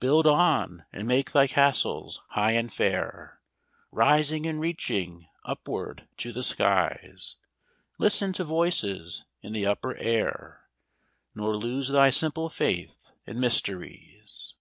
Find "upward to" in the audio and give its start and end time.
5.44-6.32